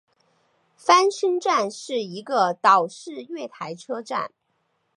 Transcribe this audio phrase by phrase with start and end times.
[0.75, 4.31] 翻身站是一个岛式月台车站。